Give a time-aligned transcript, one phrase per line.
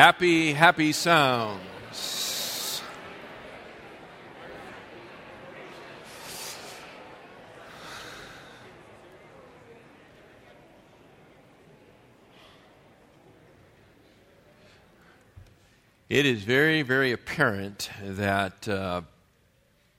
[0.00, 1.60] Happy, happy sounds.
[16.08, 19.02] It is very, very apparent that uh,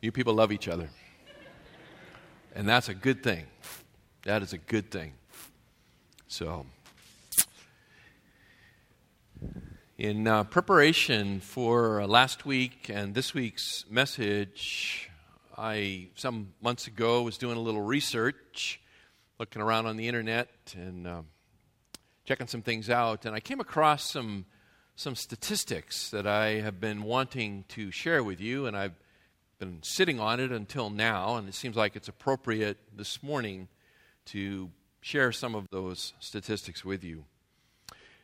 [0.02, 0.90] you people love each other.
[2.56, 3.46] And that's a good thing.
[4.24, 5.14] That is a good thing.
[6.28, 6.66] So,
[10.02, 15.12] in uh, preparation for uh, last week and this week's message,
[15.56, 18.82] I, some months ago, was doing a little research,
[19.40, 21.22] looking around on the internet and uh,
[22.26, 24.48] checking some things out, and I came across some,
[24.96, 28.96] some statistics that I have been wanting to share with you, and I've
[29.60, 33.68] been sitting on it until now, and it seems like it's appropriate this morning
[34.26, 37.26] to share some of those statistics with you.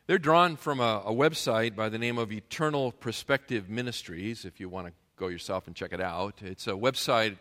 [0.08, 4.70] They're drawn from a, a, website by the name of Eternal Perspective Ministries, if you
[4.70, 6.36] want to go yourself and check it out.
[6.42, 7.38] It's a website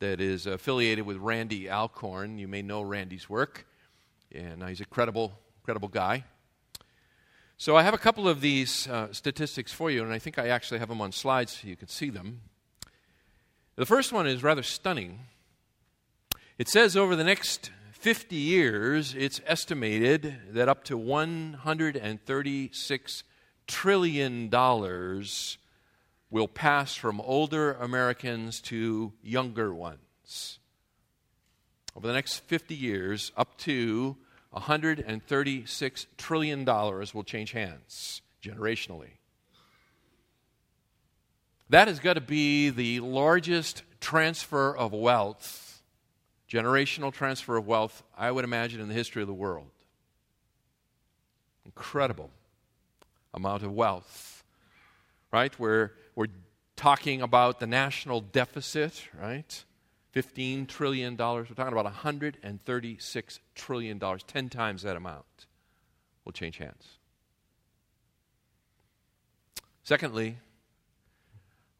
[0.00, 2.36] that is affiliated with Randy Alcorn.
[2.36, 3.66] You may know Randy's work,
[4.30, 6.24] and he's a credible, credible guy.
[7.56, 10.48] So I have a couple of these uh, statistics for you, and I think I
[10.48, 12.42] actually have them on slides so you can see them.
[13.76, 15.20] The first one is rather stunning.
[16.58, 17.70] It says over the next
[18.02, 23.22] 50 years, it's estimated that up to $136
[23.68, 24.50] trillion
[26.28, 30.58] will pass from older Americans to younger ones.
[31.94, 34.16] Over the next 50 years, up to
[34.52, 39.10] $136 trillion will change hands generationally.
[41.70, 45.61] That has got to be the largest transfer of wealth,
[46.52, 49.70] generational transfer of wealth, I would imagine, in the history of the world.
[51.64, 52.30] Incredible
[53.32, 54.44] amount of wealth,
[55.32, 55.58] right?
[55.58, 56.26] We're, we're
[56.76, 59.64] talking about the national deficit, right?
[60.14, 61.16] $15 trillion.
[61.16, 65.46] We're talking about $136 trillion, 10 times that amount
[66.26, 66.98] will change hands.
[69.84, 70.36] Secondly,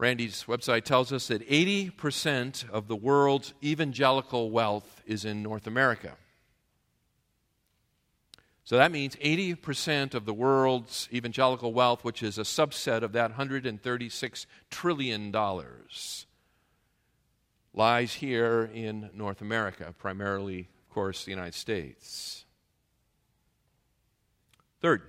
[0.03, 6.17] Randy's website tells us that 80% of the world's evangelical wealth is in North America.
[8.65, 13.37] So that means 80% of the world's evangelical wealth, which is a subset of that
[13.37, 15.33] $136 trillion,
[17.73, 22.45] lies here in North America, primarily, of course, the United States.
[24.81, 25.03] Third,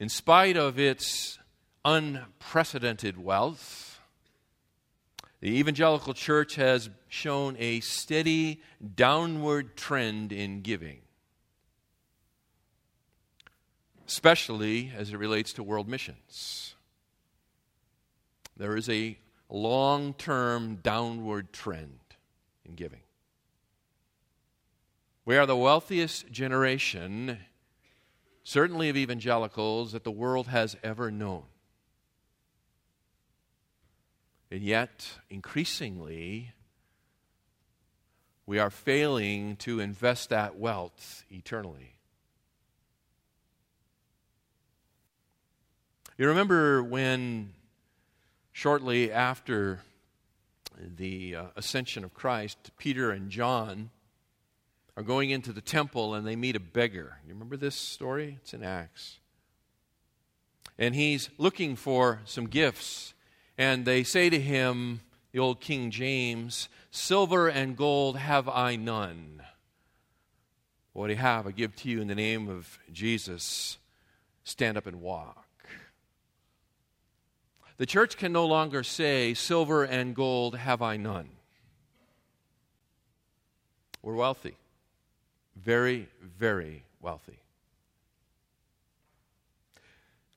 [0.00, 1.37] in spite of its
[1.88, 3.98] unprecedented wealth.
[5.40, 8.60] The evangelical church has shown a steady
[8.94, 10.98] downward trend in giving,
[14.06, 16.74] especially as it relates to world missions.
[18.54, 19.16] There is a
[19.48, 22.00] long term downward trend
[22.66, 23.00] in giving.
[25.24, 27.38] We are the wealthiest generation,
[28.44, 31.44] certainly of evangelicals, that the world has ever known.
[34.50, 36.52] And yet, increasingly,
[38.46, 41.96] we are failing to invest that wealth eternally.
[46.16, 47.52] You remember when,
[48.52, 49.80] shortly after
[50.80, 53.90] the uh, ascension of Christ, Peter and John
[54.96, 57.18] are going into the temple and they meet a beggar.
[57.26, 58.38] You remember this story?
[58.40, 59.20] It's in Acts.
[60.78, 63.12] And he's looking for some gifts
[63.58, 65.00] and they say to him,
[65.32, 69.42] the old King James, Silver and gold have I none.
[70.92, 73.78] What I have, I give to you in the name of Jesus.
[74.44, 75.44] Stand up and walk.
[77.76, 81.28] The church can no longer say, Silver and gold have I none.
[84.02, 84.56] We're wealthy.
[85.54, 86.08] Very,
[86.38, 87.38] very wealthy.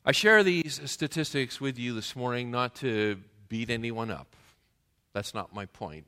[0.03, 3.17] I share these statistics with you this morning not to
[3.49, 4.35] beat anyone up.
[5.13, 6.05] That's not my point.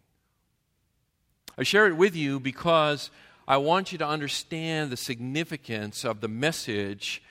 [1.60, 3.12] I share it with you because
[3.48, 7.22] I want you to understand the significance of the message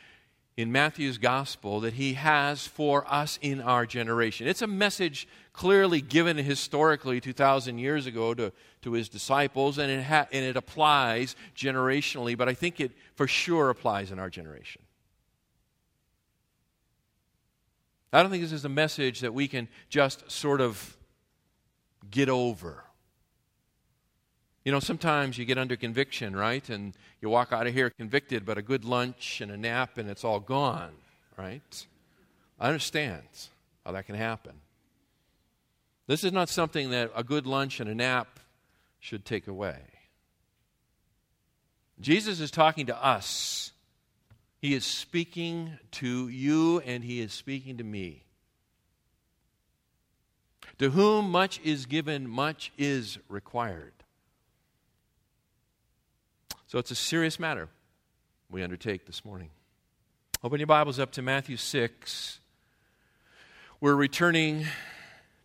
[0.56, 4.46] in Matthew's gospel that he has for us in our generation.
[4.46, 10.04] It's a message clearly given historically 2,000 years ago to, to his disciples, and it,
[10.04, 14.82] ha- and it applies generationally, but I think it for sure applies in our generation.
[18.12, 20.96] I don't think this is a message that we can just sort of
[22.10, 22.84] get over.
[24.64, 26.68] You know, sometimes you get under conviction, right?
[26.68, 30.08] And you walk out of here convicted, but a good lunch and a nap and
[30.08, 30.92] it's all gone,
[31.36, 31.86] right?
[32.60, 33.22] I understand
[33.84, 34.52] how that can happen.
[36.06, 38.38] This is not something that a good lunch and a nap
[39.00, 39.78] should take away.
[42.00, 43.71] Jesus is talking to us.
[44.62, 48.22] He is speaking to you and he is speaking to me.
[50.78, 53.92] To whom much is given, much is required.
[56.68, 57.68] So it's a serious matter
[58.52, 59.50] we undertake this morning.
[60.44, 62.38] Open your Bibles up to Matthew 6.
[63.80, 64.66] We're returning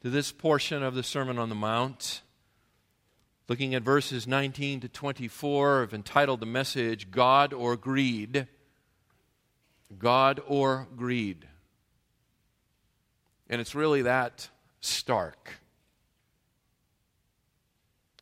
[0.03, 2.21] to this portion of the Sermon on the Mount,
[3.49, 5.81] looking at verses 19 to 24.
[5.81, 8.47] I've entitled the message, God or Greed.
[9.97, 11.47] God or Greed.
[13.49, 14.49] And it's really that
[14.81, 15.53] stark.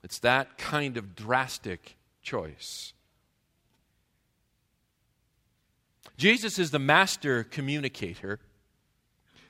[0.04, 2.94] It's that kind of drastic choice.
[6.18, 8.40] Jesus is the master communicator.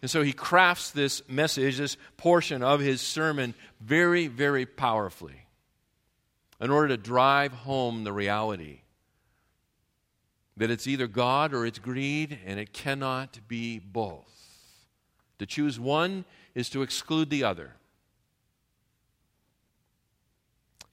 [0.01, 5.45] And so he crafts this message, this portion of his sermon, very, very powerfully
[6.61, 8.79] in order to drive home the reality
[10.57, 14.31] that it's either God or it's greed, and it cannot be both.
[15.39, 17.73] To choose one is to exclude the other.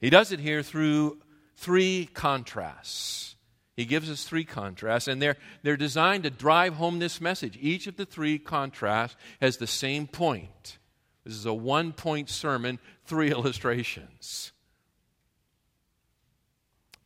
[0.01, 1.19] He does it here through
[1.55, 3.35] three contrasts.
[3.75, 7.57] He gives us three contrasts, and they're, they're designed to drive home this message.
[7.59, 10.77] Each of the three contrasts has the same point.
[11.23, 14.52] This is a one point sermon, three illustrations.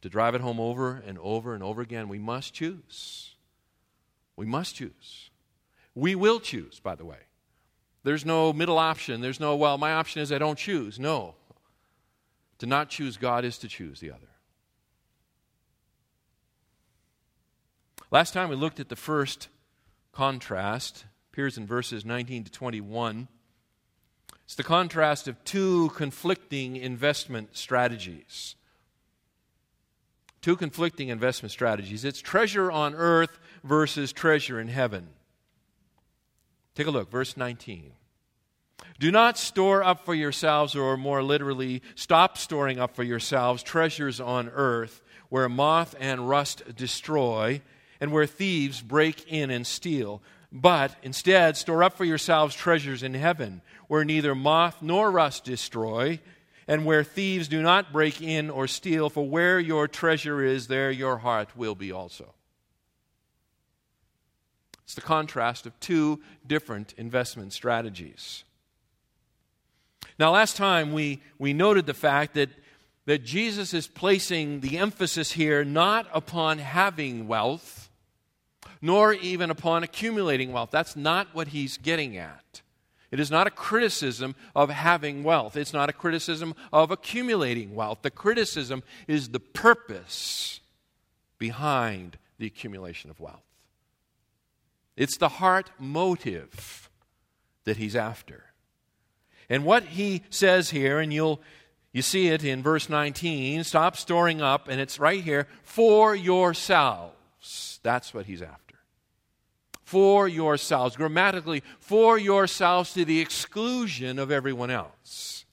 [0.01, 3.35] To drive it home over and over and over again, we must choose.
[4.35, 5.29] We must choose.
[5.95, 7.17] We will choose, by the way.
[8.03, 9.21] There's no middle option.
[9.21, 10.99] There's no, well, my option is I don't choose.
[10.99, 11.35] No.
[12.59, 14.27] To not choose God is to choose the other.
[18.09, 19.49] Last time we looked at the first
[20.13, 23.27] contrast, appears in verses 19 to 21.
[24.45, 28.55] It's the contrast of two conflicting investment strategies.
[30.47, 32.05] Two conflicting investment strategies.
[32.05, 35.09] It's treasure on earth versus treasure in heaven.
[36.73, 37.91] Take a look, verse 19.
[38.97, 44.21] Do not store up for yourselves, or more literally, stop storing up for yourselves treasures
[44.21, 47.61] on earth where moth and rust destroy
[47.99, 50.21] and where thieves break in and steal.
[50.49, 56.21] But instead, store up for yourselves treasures in heaven, where neither moth nor rust destroy,
[56.67, 59.09] and where thieves do not break in or steal.
[59.09, 62.33] For where your treasure is, there your heart will be also.
[64.83, 68.43] It's the contrast of two different investment strategies.
[70.19, 72.49] Now, last time we, we noted the fact that,
[73.05, 77.87] that Jesus is placing the emphasis here not upon having wealth
[78.81, 80.69] nor even upon accumulating wealth.
[80.71, 82.61] That's not what he's getting at.
[83.09, 85.55] It is not a criticism of having wealth.
[85.55, 87.99] It's not a criticism of accumulating wealth.
[88.01, 90.59] The criticism is the purpose
[91.39, 93.43] behind the accumulation of wealth.
[94.97, 96.89] It's the heart motive
[97.63, 98.43] that he's after.
[99.49, 101.39] And what he says here, and you'll
[101.93, 107.79] you see it in verse 19, stop storing up, and it's right here, for yourselves.
[107.81, 108.66] That's what he's after
[109.87, 110.97] for yourselves.
[110.97, 115.45] Grammatically, for yourselves to the exclusion of everyone else.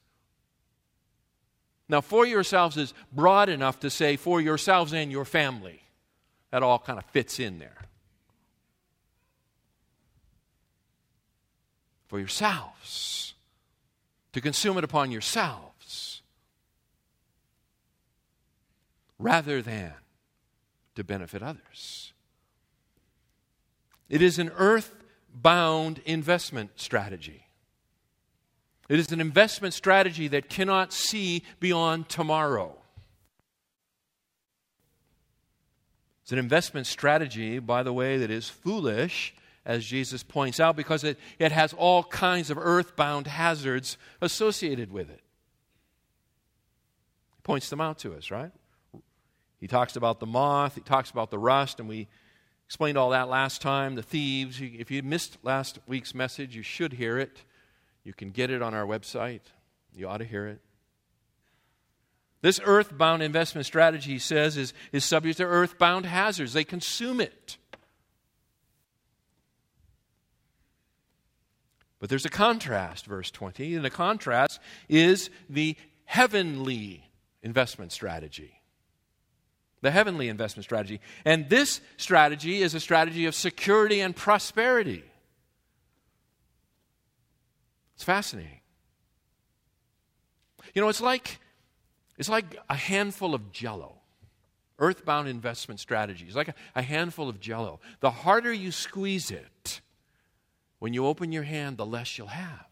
[1.88, 5.82] Now, for yourselves is broad enough to say for yourselves and your family.
[6.50, 7.76] That all kind of fits in there.
[12.08, 13.34] For yourselves.
[14.32, 16.22] To consume it upon yourselves.
[19.16, 19.92] Rather than
[20.96, 22.13] to benefit others.
[24.08, 24.94] It is an earth
[25.34, 27.46] bound investment strategy.
[28.88, 32.76] It is an investment strategy that cannot see beyond tomorrow.
[36.22, 39.34] It's an investment strategy, by the way, that is foolish,
[39.66, 45.10] as Jesus points out, because it, it has all kinds of earthbound hazards associated with
[45.10, 45.20] it.
[47.36, 48.52] He points them out to us, right?
[49.60, 52.08] He talks about the moth, he talks about the rust, and we
[52.66, 53.94] Explained all that last time.
[53.94, 54.60] The thieves.
[54.60, 57.42] If you missed last week's message, you should hear it.
[58.04, 59.40] You can get it on our website.
[59.94, 60.60] You ought to hear it.
[62.40, 66.52] This earthbound investment strategy, he says, is, is subject to earthbound hazards.
[66.52, 67.56] They consume it.
[72.00, 77.08] But there's a contrast, verse 20, and the contrast is the heavenly
[77.42, 78.60] investment strategy.
[79.84, 80.98] The heavenly investment strategy.
[81.26, 85.04] And this strategy is a strategy of security and prosperity.
[87.94, 88.60] It's fascinating.
[90.72, 91.38] You know, it's like
[92.16, 93.96] it's like a handful of jello.
[94.78, 97.78] Earthbound investment strategies, like a, a handful of jello.
[98.00, 99.82] The harder you squeeze it,
[100.78, 102.68] when you open your hand, the less you'll have.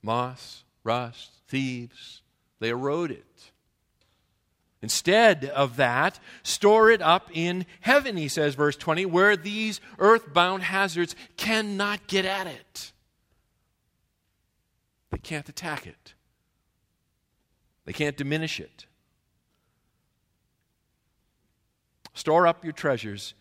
[0.00, 2.21] Moss, rust, thieves,
[2.62, 3.50] they erode it.
[4.82, 10.62] Instead of that, store it up in heaven, he says, verse 20, where these earthbound
[10.62, 12.92] hazards cannot get at it.
[15.10, 16.14] They can't attack it,
[17.84, 18.86] they can't diminish it.
[22.14, 23.34] Store up your treasures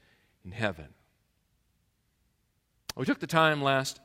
[0.46, 0.88] in heaven.
[2.96, 4.00] We took the time last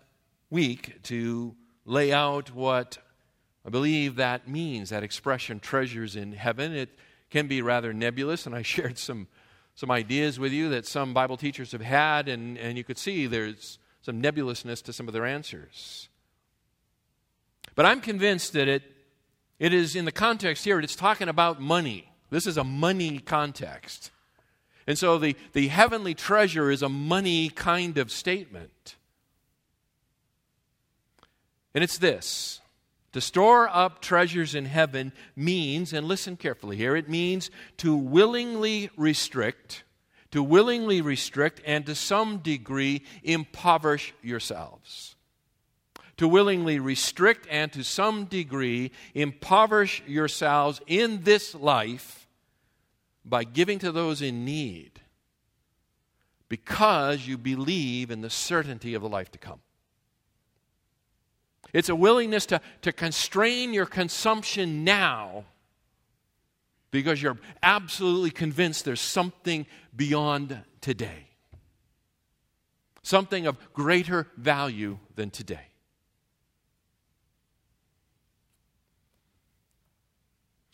[0.50, 1.54] week to
[1.84, 2.98] lay out what
[3.66, 6.72] I believe that means, that expression, treasures in heaven.
[6.72, 6.90] It
[7.30, 9.26] can be rather nebulous, and I shared some,
[9.74, 13.26] some ideas with you that some Bible teachers have had, and, and you could see
[13.26, 16.08] there's some nebulousness to some of their answers.
[17.74, 18.84] But I'm convinced that it,
[19.58, 22.12] it is in the context here, it's talking about money.
[22.30, 24.12] This is a money context.
[24.86, 28.94] And so the, the heavenly treasure is a money kind of statement.
[31.74, 32.60] And it's this
[33.16, 38.90] to store up treasures in heaven means, and listen carefully here, it means to willingly
[38.94, 39.84] restrict,
[40.32, 45.16] to willingly restrict, and to some degree impoverish yourselves.
[46.18, 52.28] To willingly restrict and to some degree impoverish yourselves in this life
[53.24, 55.00] by giving to those in need
[56.50, 59.60] because you believe in the certainty of the life to come.
[61.76, 65.44] It's a willingness to, to constrain your consumption now
[66.90, 71.26] because you're absolutely convinced there's something beyond today,
[73.02, 75.68] something of greater value than today.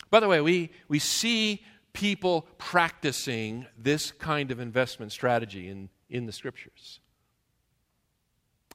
[0.09, 6.27] By the way, we, we see people practicing this kind of investment strategy in, in
[6.27, 7.01] the scriptures.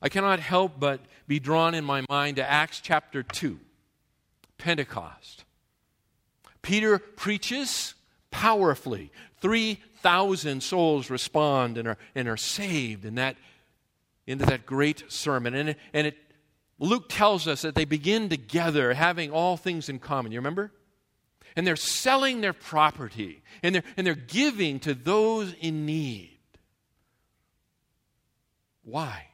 [0.01, 3.59] I cannot help but be drawn in my mind to Acts chapter 2,
[4.57, 5.43] Pentecost.
[6.61, 7.95] Peter preaches
[8.29, 9.11] powerfully.
[9.41, 13.37] 3,000 souls respond and are, and are saved in that,
[14.25, 15.53] into that great sermon.
[15.55, 16.17] And, and it,
[16.79, 20.31] Luke tells us that they begin together having all things in common.
[20.31, 20.71] You remember?
[21.55, 26.37] And they're selling their property and they're, and they're giving to those in need.
[28.83, 29.26] Why?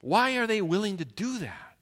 [0.00, 1.76] Why are they willing to do that?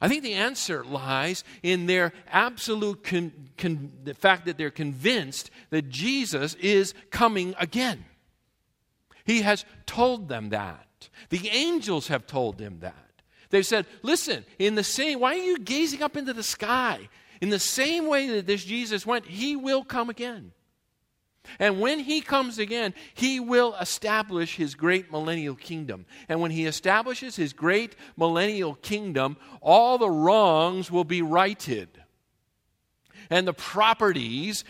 [0.00, 5.50] I think the answer lies in their absolute con, con, the fact that they're convinced
[5.70, 8.04] that Jesus is coming again.
[9.24, 11.08] He has told them that.
[11.30, 12.94] The angels have told them that.
[13.50, 17.08] They've said, listen, in the same, why are you gazing up into the sky?
[17.40, 20.52] In the same way that this Jesus went, he will come again.
[21.58, 26.06] And when he comes again, he will establish his great millennial kingdom.
[26.28, 31.88] And when he establishes his great millennial kingdom, all the wrongs will be righted.
[33.30, 34.64] And the properties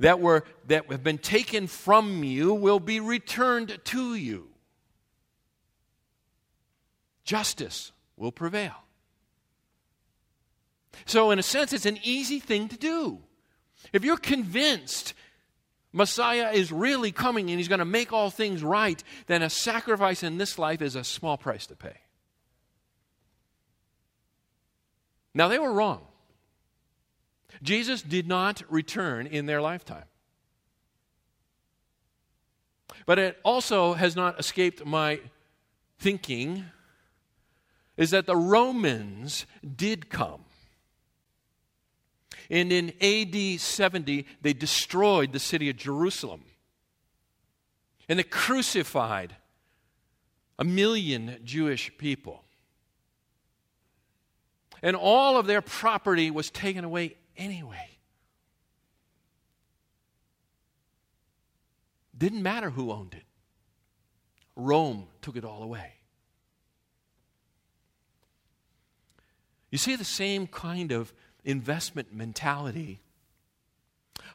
[0.00, 4.48] that, were, that have been taken from you will be returned to you.
[7.24, 8.74] Justice will prevail.
[11.06, 13.20] So, in a sense, it's an easy thing to do.
[13.92, 15.14] If you're convinced
[15.94, 20.24] Messiah is really coming and he's going to make all things right, then a sacrifice
[20.24, 21.96] in this life is a small price to pay.
[25.32, 26.02] Now, they were wrong.
[27.62, 30.04] Jesus did not return in their lifetime.
[33.06, 35.20] But it also has not escaped my
[36.00, 36.64] thinking
[37.96, 39.46] is that the Romans
[39.76, 40.44] did come.
[42.50, 46.42] And in AD 70, they destroyed the city of Jerusalem.
[48.08, 49.34] And they crucified
[50.58, 52.44] a million Jewish people.
[54.82, 57.88] And all of their property was taken away anyway.
[62.16, 63.24] Didn't matter who owned it,
[64.54, 65.94] Rome took it all away.
[69.70, 71.12] You see the same kind of
[71.44, 73.00] investment mentality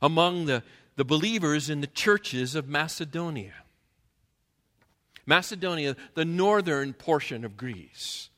[0.02, 0.64] among the,
[0.96, 3.54] the believers in the churches of Macedonia.
[5.26, 8.30] Macedonia, the northern portion of Greece.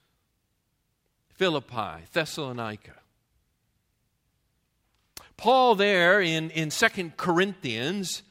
[1.30, 2.94] Philippi, Thessalonica.
[5.38, 8.22] Paul, there in, in 2 Corinthians,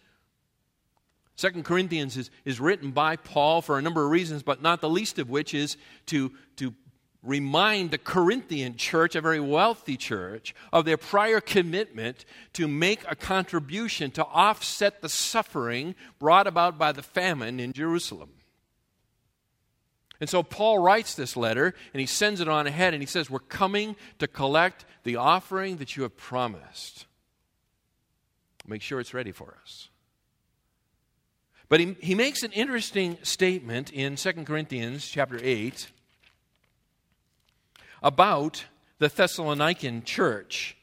[1.39, 4.89] 2 Corinthians is, is written by Paul for a number of reasons, but not the
[4.89, 6.75] least of which is to, to
[7.23, 12.25] remind the Corinthian church, a very wealthy church, of their prior commitment
[12.55, 18.31] to make a contribution to offset the suffering brought about by the famine in Jerusalem.
[20.21, 23.31] And so Paul writes this letter and he sends it on ahead and he says,
[23.31, 27.07] We're coming to collect the offering that you have promised.
[28.67, 29.89] Make sure it's ready for us.
[31.71, 35.89] But he, he makes an interesting statement in 2 Corinthians chapter 8
[38.03, 38.65] about
[38.99, 40.77] the Thessalonican church.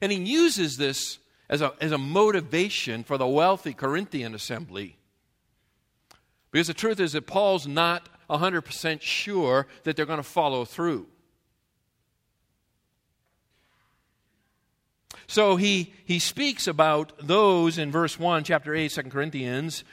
[0.00, 1.18] And he uses this
[1.48, 4.96] as a, as a motivation for the wealthy Corinthian assembly
[6.56, 11.06] because the truth is that Paul's not 100% sure that they're going to follow through.
[15.26, 19.84] So he, he speaks about those in verse 1, chapter 8, 2 Corinthians,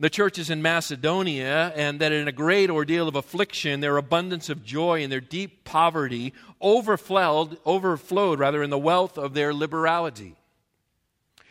[0.00, 4.64] the churches in Macedonia, and that in a great ordeal of affliction, their abundance of
[4.64, 10.36] joy and their deep poverty overflowed, overflowed rather in the wealth of their liberality.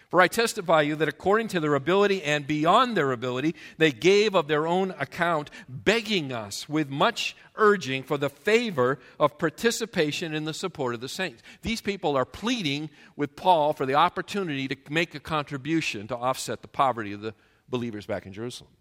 [0.09, 4.35] For I testify you that according to their ability and beyond their ability, they gave
[4.35, 10.45] of their own account, begging us with much urging for the favor of participation in
[10.45, 11.43] the support of the saints.
[11.61, 16.61] These people are pleading with Paul for the opportunity to make a contribution to offset
[16.61, 17.33] the poverty of the
[17.69, 18.71] believers back in Jerusalem.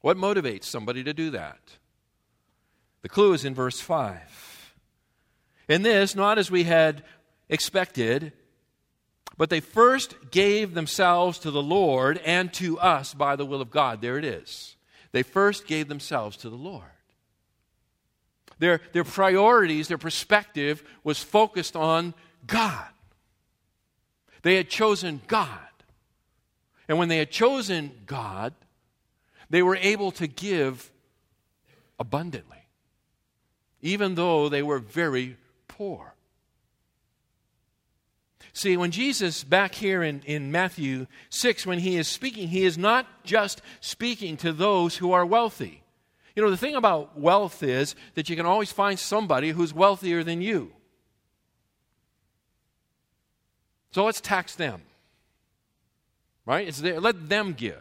[0.00, 1.58] What motivates somebody to do that?
[3.02, 4.74] The clue is in verse 5.
[5.68, 7.02] In this, not as we had
[7.48, 8.32] expected,
[9.36, 13.70] but they first gave themselves to the Lord and to us by the will of
[13.70, 14.00] God.
[14.00, 14.76] There it is.
[15.12, 16.84] They first gave themselves to the Lord.
[18.58, 22.14] Their, their priorities, their perspective was focused on
[22.46, 22.86] God.
[24.42, 25.58] They had chosen God.
[26.90, 28.52] And when they had chosen God,
[29.48, 30.90] they were able to give
[32.00, 32.66] abundantly,
[33.80, 35.36] even though they were very
[35.68, 36.14] poor.
[38.52, 42.76] See, when Jesus, back here in, in Matthew 6, when he is speaking, he is
[42.76, 45.84] not just speaking to those who are wealthy.
[46.34, 50.24] You know, the thing about wealth is that you can always find somebody who's wealthier
[50.24, 50.72] than you.
[53.92, 54.82] So let's tax them.
[56.50, 56.66] Right?
[56.66, 56.98] It's there.
[56.98, 57.80] Let them give.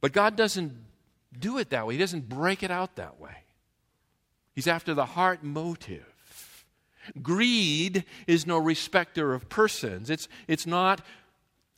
[0.00, 0.72] But God doesn't
[1.38, 1.92] do it that way.
[1.92, 3.36] He doesn't break it out that way.
[4.54, 6.64] He's after the heart motive.
[7.20, 11.02] Greed is no respecter of persons, it's, it's not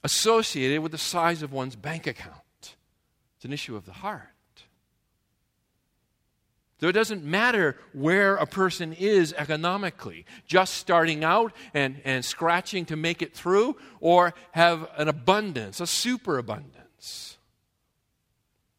[0.04, 2.76] associated with the size of one's bank account.
[3.34, 4.35] It's an issue of the heart.
[6.78, 12.84] So it doesn't matter where a person is economically, just starting out and, and scratching
[12.86, 17.38] to make it through, or have an abundance, a superabundance.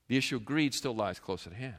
[0.08, 1.74] The issue of greed still lies close at hand.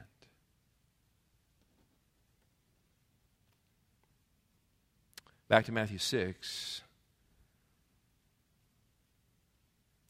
[5.47, 6.81] Back to Matthew 6.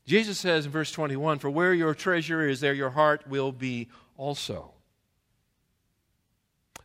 [0.06, 3.90] Jesus says in verse 21 For where your treasure is, there your heart will be
[4.18, 4.74] also.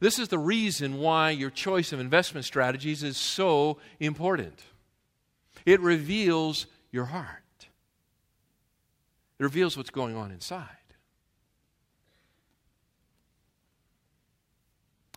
[0.05, 4.63] This is the reason why your choice of investment strategies is so important.
[5.65, 7.41] It reveals your heart,
[9.39, 10.69] it reveals what's going on inside.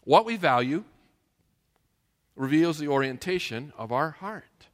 [0.05, 0.85] What we value
[2.37, 4.67] reveals the orientation of our heart.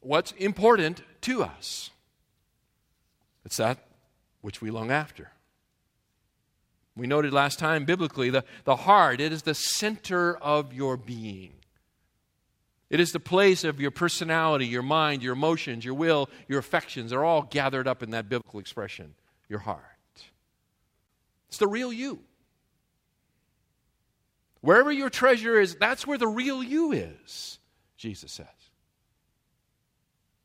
[0.00, 1.90] What's important to us?
[3.44, 3.84] It's that
[4.42, 5.32] which we long after.
[7.00, 11.54] We noted last time biblically the, the heart, it is the center of your being.
[12.90, 17.10] It is the place of your personality, your mind, your emotions, your will, your affections.
[17.10, 19.14] They're all gathered up in that biblical expression,
[19.48, 19.80] your heart.
[21.48, 22.18] It's the real you.
[24.60, 27.58] Wherever your treasure is, that's where the real you is,
[27.96, 28.46] Jesus says.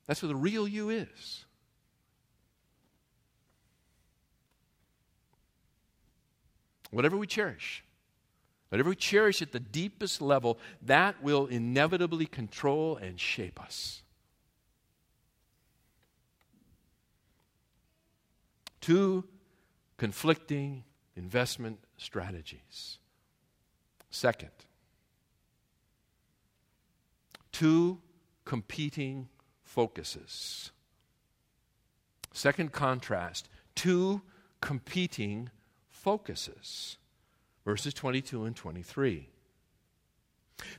[0.08, 1.45] That's where the real you is.
[6.96, 7.84] Whatever we cherish,
[8.70, 14.02] whatever we cherish at the deepest level, that will inevitably control and shape us.
[18.80, 19.26] Two
[19.98, 20.86] conflicting
[21.18, 23.00] investment strategies.
[24.10, 24.52] Second,
[27.52, 28.00] two
[28.46, 29.28] competing
[29.66, 30.72] focuses.
[32.32, 34.22] Second contrast two
[34.62, 35.50] competing
[36.06, 36.98] focuses.
[37.66, 39.28] Verses 22 and 23.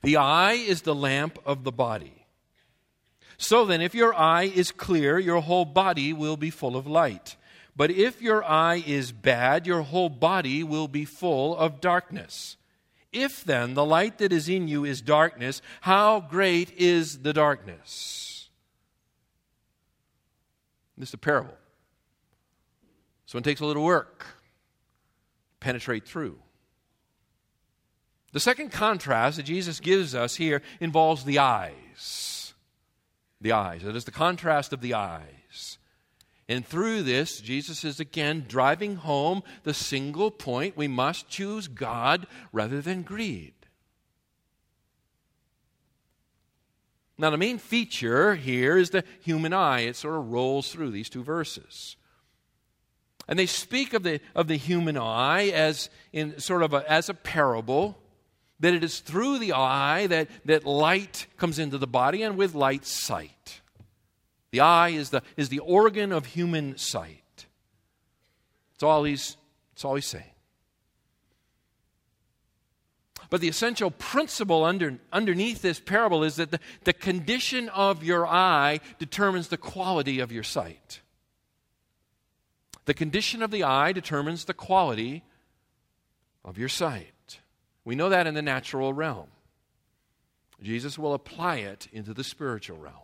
[0.02, 2.26] The eye is the lamp of the body.
[3.36, 7.34] So then, if your eye is clear, your whole body will be full of light.
[7.74, 12.56] But if your eye is bad, your whole body will be full of darkness.
[13.12, 18.48] If then the light that is in you is darkness, how great is the darkness?
[20.96, 21.58] This is a parable.
[23.26, 24.35] So it takes a little work
[25.60, 26.38] penetrate through.
[28.32, 32.54] The second contrast that Jesus gives us here involves the eyes.
[33.40, 33.84] The eyes.
[33.84, 35.78] It is the contrast of the eyes.
[36.48, 42.26] And through this, Jesus is again driving home the single point we must choose God
[42.52, 43.54] rather than greed.
[47.18, 49.80] Now, the main feature here is the human eye.
[49.80, 51.96] It sort of rolls through these two verses.
[53.28, 57.08] And they speak of the, of the human eye as in sort of a, as
[57.08, 57.98] a parable,
[58.60, 62.54] that it is through the eye that, that light comes into the body, and with
[62.54, 63.60] light, sight.
[64.52, 67.46] The eye is the, is the organ of human sight.
[68.74, 69.36] It's all he's,
[69.74, 70.24] that's all he's saying.
[73.28, 78.26] But the essential principle under, underneath this parable is that the, the condition of your
[78.26, 81.00] eye determines the quality of your sight.
[82.86, 85.22] The condition of the eye determines the quality
[86.44, 87.40] of your sight.
[87.84, 89.28] We know that in the natural realm.
[90.62, 92.94] Jesus will apply it into the spiritual realm.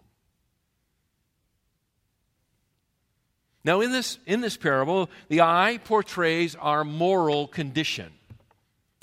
[3.64, 8.12] Now, in this, in this parable, the eye portrays our moral condition.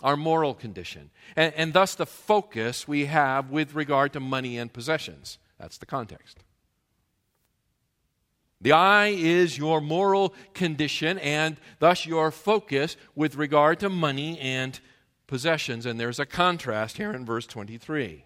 [0.02, 1.12] Our moral condition.
[1.36, 5.38] And, and thus the focus we have with regard to money and possessions.
[5.60, 6.40] That's the context.
[8.62, 14.78] The eye is your moral condition and thus your focus with regard to money and
[15.28, 15.86] possessions.
[15.86, 18.26] And there's a contrast here in verse 23.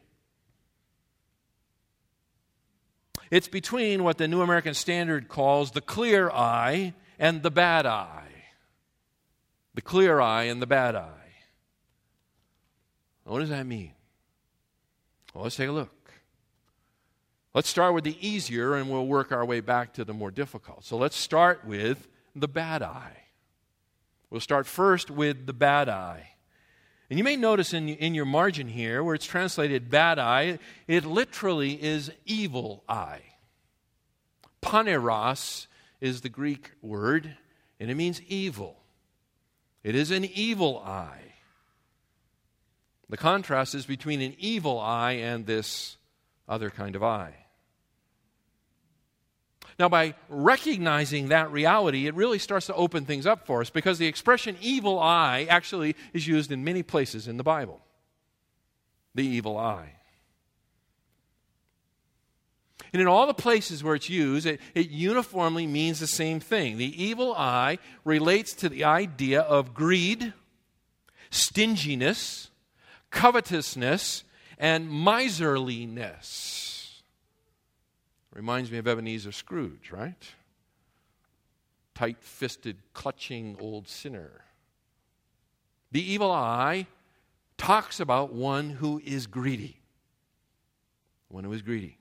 [3.30, 8.30] It's between what the New American Standard calls the clear eye and the bad eye.
[9.76, 11.10] The clear eye and the bad eye.
[13.24, 13.94] What does that mean?
[15.34, 16.03] Well, let's take a look.
[17.54, 20.84] Let's start with the easier and we'll work our way back to the more difficult.
[20.86, 23.18] So let's start with the bad eye.
[24.30, 26.30] We'll start first with the bad eye.
[27.10, 31.06] And you may notice in, in your margin here where it's translated bad eye, it
[31.06, 33.22] literally is evil eye.
[34.64, 35.68] Poneros
[36.02, 37.38] is the Greek word,
[37.80, 38.78] and it means evil.
[39.84, 41.34] It is an evil eye.
[43.10, 45.98] The contrast is between an evil eye and this
[46.48, 47.43] other kind of eye.
[49.80, 53.98] Now, by recognizing that reality, it really starts to open things up for us because
[53.98, 57.82] the expression evil eye actually is used in many places in the Bible.
[59.16, 59.94] The evil eye.
[62.94, 66.78] And in all the places where it's used, it, it, uniformly means the same thing.
[66.78, 70.34] The evil eye relates to the idea of greed,
[71.32, 72.52] stinginess,
[73.10, 74.24] covetousness,
[74.60, 76.63] and miserliness.
[78.34, 80.32] Reminds me of Ebenezer Scrooge, right?
[81.94, 84.42] Tight fisted, clutching old sinner.
[85.92, 86.88] The evil eye
[87.58, 89.78] talks about one who is greedy.
[91.30, 91.98] One who is greedy.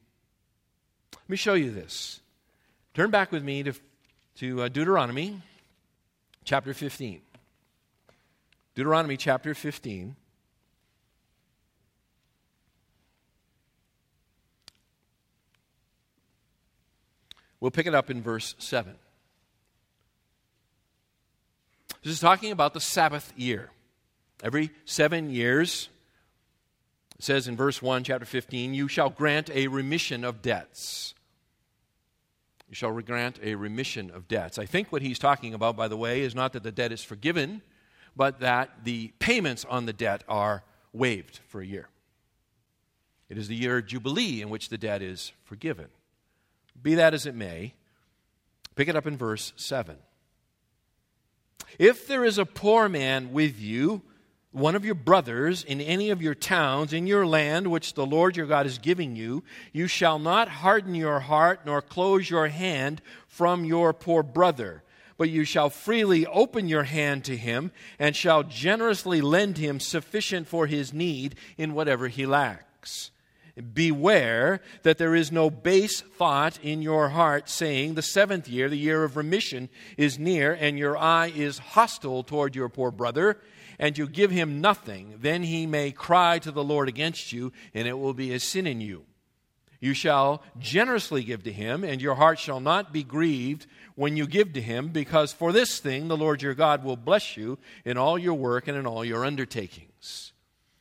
[1.14, 2.20] Let me show you this.
[2.94, 3.74] Turn back with me to,
[4.36, 5.42] to uh, Deuteronomy
[6.44, 7.20] chapter 15.
[8.74, 10.16] Deuteronomy chapter 15.
[17.62, 18.96] We'll pick it up in verse 7.
[22.02, 23.70] This is talking about the Sabbath year.
[24.42, 25.88] Every seven years,
[27.16, 31.14] it says in verse 1, chapter 15, you shall grant a remission of debts.
[32.68, 34.58] You shall grant a remission of debts.
[34.58, 37.04] I think what he's talking about, by the way, is not that the debt is
[37.04, 37.62] forgiven,
[38.16, 41.88] but that the payments on the debt are waived for a year.
[43.28, 45.90] It is the year of Jubilee in which the debt is forgiven.
[46.80, 47.74] Be that as it may,
[48.74, 49.96] pick it up in verse 7.
[51.78, 54.02] If there is a poor man with you,
[54.50, 58.36] one of your brothers in any of your towns in your land which the Lord
[58.36, 63.00] your God is giving you, you shall not harden your heart nor close your hand
[63.26, 64.82] from your poor brother,
[65.16, 70.46] but you shall freely open your hand to him and shall generously lend him sufficient
[70.46, 73.11] for his need in whatever he lacks
[73.74, 78.76] Beware that there is no base thought in your heart, saying, The seventh year, the
[78.76, 83.38] year of remission, is near, and your eye is hostile toward your poor brother,
[83.78, 85.16] and you give him nothing.
[85.20, 88.66] Then he may cry to the Lord against you, and it will be a sin
[88.66, 89.04] in you.
[89.80, 94.26] You shall generously give to him, and your heart shall not be grieved when you
[94.26, 97.98] give to him, because for this thing the Lord your God will bless you in
[97.98, 100.32] all your work and in all your undertakings.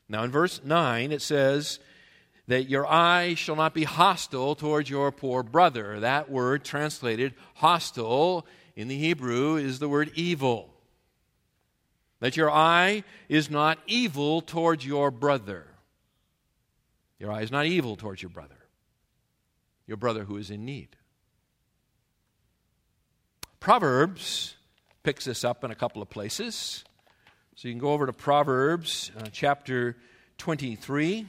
[0.07, 1.79] Now, in verse 9, it says,
[2.51, 6.01] that your eye shall not be hostile towards your poor brother.
[6.01, 10.69] That word translated hostile in the Hebrew is the word evil.
[12.19, 15.65] That your eye is not evil towards your brother.
[17.19, 18.57] Your eye is not evil towards your brother,
[19.87, 20.89] your brother who is in need.
[23.61, 24.55] Proverbs
[25.03, 26.83] picks this up in a couple of places.
[27.55, 29.95] So you can go over to Proverbs uh, chapter
[30.37, 31.27] 23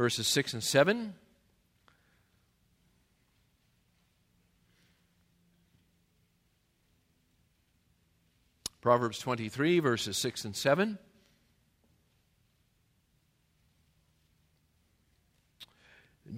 [0.00, 1.12] verses 6 and 7.
[8.80, 10.98] Proverbs 23, verses 6 and 7.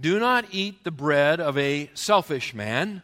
[0.00, 3.02] Do not eat the bread of a selfish man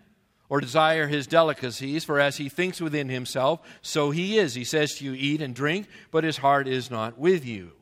[0.48, 4.54] or desire his delicacies, for as he thinks within himself, so he is.
[4.54, 7.77] He says to you, Eat and drink, but his heart is not with you.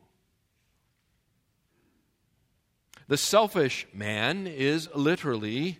[3.08, 5.78] The selfish man is literally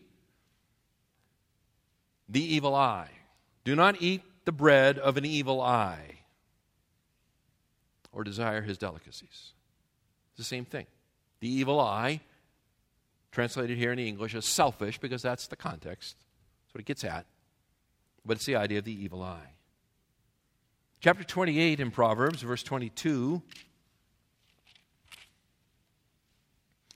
[2.28, 3.10] the evil eye.
[3.64, 6.20] Do not eat the bread of an evil eye
[8.12, 9.52] or desire his delicacies.
[10.30, 10.86] It's the same thing.
[11.40, 12.20] The evil eye,
[13.32, 16.16] translated here in English as selfish because that's the context.
[16.64, 17.26] That's what it gets at.
[18.24, 19.50] But it's the idea of the evil eye.
[21.00, 23.42] Chapter 28 in Proverbs, verse 22.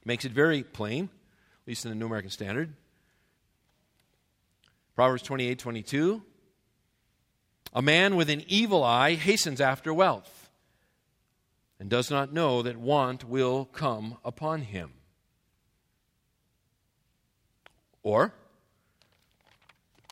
[0.03, 2.73] Makes it very plain, at least in the New American Standard.
[4.95, 6.23] Proverbs 28 22.
[7.73, 10.49] A man with an evil eye hastens after wealth
[11.79, 14.91] and does not know that want will come upon him.
[18.03, 18.33] Or,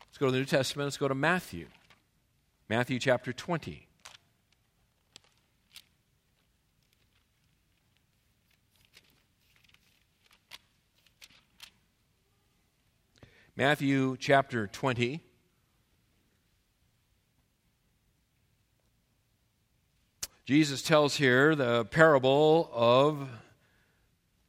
[0.07, 1.67] let's go to the New Testament, let's go to Matthew.
[2.69, 3.88] Matthew chapter 20.
[13.59, 15.21] Matthew chapter 20.
[20.45, 23.27] Jesus tells here the parable of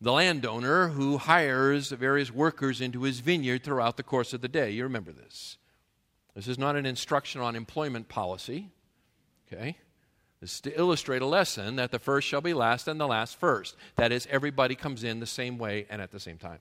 [0.01, 4.71] the landowner who hires various workers into his vineyard throughout the course of the day.
[4.71, 5.59] You remember this.
[6.37, 8.71] This is not an instruction on employment policy.
[9.53, 9.77] Okay?
[10.41, 13.41] This is to illustrate a lesson that the first shall be last and the last
[13.41, 13.75] first.
[13.97, 16.61] That is, everybody comes in the same way and at the same time.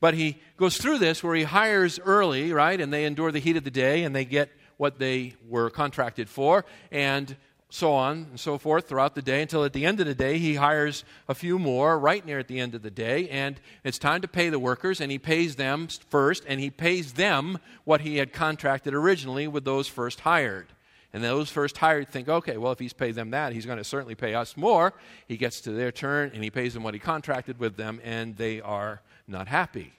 [0.00, 2.80] But he goes through this where he hires early, right?
[2.80, 6.28] And they endure the heat of the day and they get what they were contracted
[6.28, 7.36] for, and
[7.70, 10.38] so on and so forth throughout the day until at the end of the day
[10.38, 13.28] he hires a few more right near at the end of the day.
[13.28, 17.14] And it's time to pay the workers, and he pays them first, and he pays
[17.14, 20.66] them what he had contracted originally with those first hired.
[21.12, 23.84] And those first hired think, okay, well, if he's paid them that, he's going to
[23.84, 24.92] certainly pay us more.
[25.28, 28.36] He gets to their turn and he pays them what he contracted with them, and
[28.36, 29.92] they are not happy.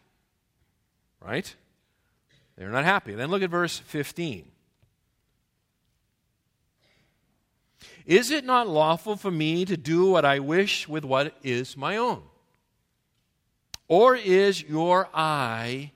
[1.19, 1.55] Right?
[2.57, 3.15] They're not happy.
[3.15, 4.51] Then look at verse 15.
[8.05, 11.97] Is it not lawful for me to do what I wish with what is my
[11.97, 12.21] own?
[13.87, 15.91] Or is your eye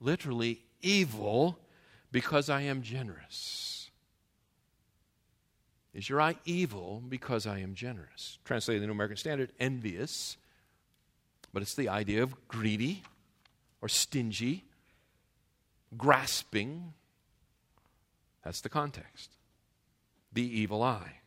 [0.00, 1.58] literally evil
[2.10, 3.90] because I am generous?
[5.92, 8.38] Is your eye evil because I am generous?
[8.44, 10.36] Translated in the New American Standard, envious
[11.52, 13.02] but it's the idea of greedy
[13.80, 14.64] or stingy,
[15.96, 16.94] grasping.
[18.44, 19.30] That's the context.
[20.32, 21.20] The evil eye.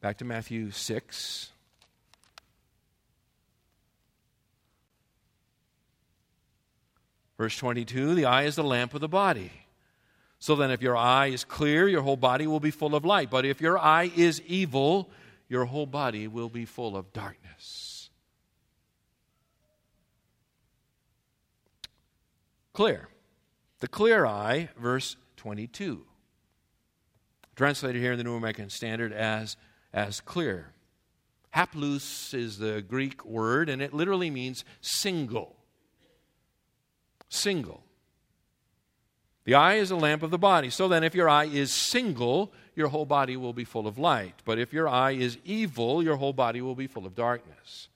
[0.00, 1.50] Back to Matthew 6.
[7.36, 9.52] Verse 22 The eye is the lamp of the body.
[10.40, 13.28] So then, if your eye is clear, your whole body will be full of light.
[13.28, 15.10] But if your eye is evil,
[15.48, 17.87] your whole body will be full of darkness.
[22.78, 23.08] Clear.
[23.80, 26.04] The clear eye, verse 22.
[27.56, 29.56] Translated here in the New American Standard as,
[29.92, 30.70] as clear.
[31.52, 35.56] Haplous is the Greek word, and it literally means single.
[37.28, 37.82] Single.
[39.42, 40.70] The eye is a lamp of the body.
[40.70, 44.34] So then, if your eye is single, your whole body will be full of light.
[44.44, 47.88] But if your eye is evil, your whole body will be full of darkness.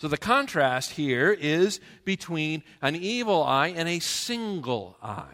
[0.00, 5.26] So the contrast here is between an evil eye and a single eye.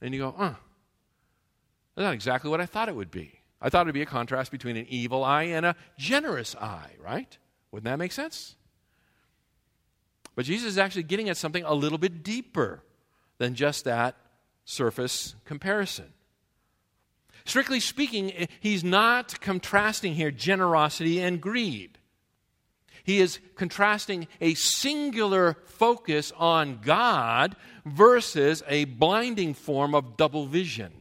[0.00, 0.54] And you go, huh,
[1.94, 3.38] that's not exactly what I thought it would be.
[3.62, 6.90] I thought it would be a contrast between an evil eye and a generous eye,
[7.00, 7.38] right?
[7.70, 8.56] Wouldn't that make sense?
[10.34, 12.82] But Jesus is actually getting at something a little bit deeper
[13.38, 14.16] than just that
[14.64, 16.12] surface comparison.
[17.44, 21.98] Strictly speaking, eh, he's not contrasting here generosity and greed.
[23.02, 30.92] He is contrasting a singular focus on God versus a blinding form of double vision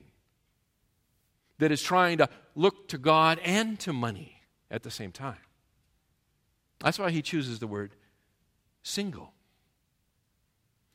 [1.59, 5.37] that is trying to look to God and to money at the same time.
[6.79, 7.95] That's why he chooses the word
[8.81, 9.33] single.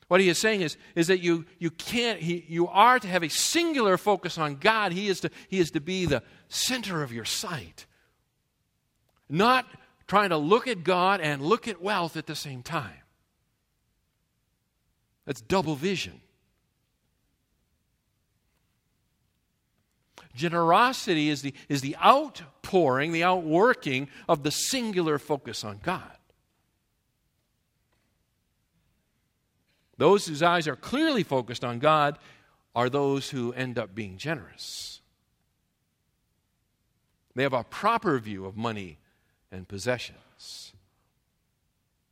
[0.07, 3.23] What he is saying is, is that you, you can't, he, you are to have
[3.23, 4.91] a singular focus on God.
[4.91, 7.87] He is, to, he is to be the center of your sight.
[9.27, 9.65] Not
[10.07, 12.93] trying to look at God and look at wealth at the same time.
[15.25, 16.21] That's double vision.
[20.35, 26.11] Generosity is the, is the outpouring, the outworking of the singular focus on God.
[29.97, 32.19] Those whose eyes are clearly focused on God
[32.75, 35.01] are those who end up being generous.
[37.35, 38.97] They have a proper view of money
[39.51, 40.73] and possessions.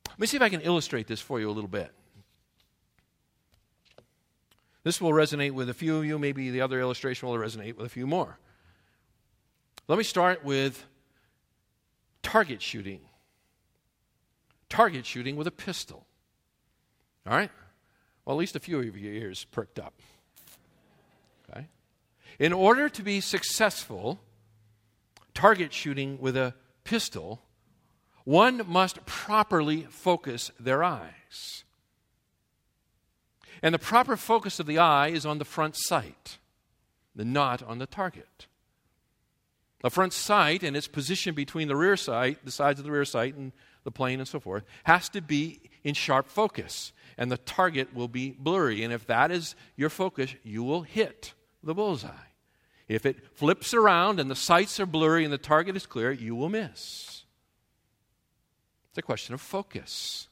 [0.10, 1.92] Let me see if I can illustrate this for you a little bit.
[4.84, 6.20] This will resonate with a few of you.
[6.20, 8.38] Maybe the other illustration will resonate with a few more.
[9.88, 10.86] Let me start with
[12.22, 13.02] target shooting.
[14.70, 16.06] Target shooting with a pistol.
[17.26, 17.52] All right?
[18.26, 19.94] Well, at least a few of your ears perked up.
[21.50, 21.68] Okay?
[22.40, 24.20] In order to be successful,
[25.34, 27.42] target shooting with a pistol,
[28.24, 31.64] one must properly focus their eyes.
[33.62, 36.38] And the proper focus of the eye is on the front sight,
[37.16, 38.48] not on the target.
[39.82, 43.06] The front sight and its position between the rear sight, the sides of the rear
[43.06, 43.52] sight, and
[43.84, 48.08] the plane and so forth, has to be in sharp focus and the target will
[48.08, 48.84] be blurry.
[48.84, 52.10] And if that is your focus, you will hit the bullseye.
[52.88, 56.36] If it flips around and the sights are blurry and the target is clear, you
[56.36, 57.24] will miss.
[58.90, 60.28] It's a question of focus,